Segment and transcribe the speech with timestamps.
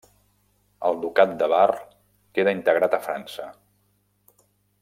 [0.89, 1.69] El ducat de Bar
[2.39, 3.47] queda integrat a França.